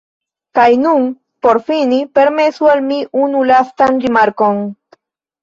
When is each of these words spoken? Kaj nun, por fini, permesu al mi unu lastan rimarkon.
Kaj 0.59 0.69
nun, 0.85 1.03
por 1.47 1.59
fini, 1.67 1.99
permesu 2.21 2.71
al 2.73 2.83
mi 2.87 2.99
unu 3.27 3.45
lastan 3.53 4.03
rimarkon. 4.09 4.67